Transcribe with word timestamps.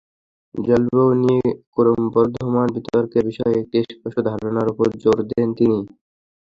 জলবায়ু 0.55 1.13
নিয়ে 1.23 1.45
ক্রমবর্ধমান 1.75 2.67
বিতর্কের 2.75 3.23
বিষয়ে 3.29 3.55
একটি 3.61 3.77
স্পষ্ট 3.89 4.17
ধারণার 4.29 4.67
ওপর 4.71 4.87
জোর 5.01 5.17
দেন 5.29 5.49
তিনি। 5.57 5.77